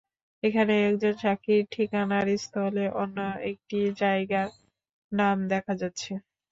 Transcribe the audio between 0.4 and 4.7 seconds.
এখানে একজন সাক্ষীর ঠিকানার স্থলে অন্য একটি জায়গার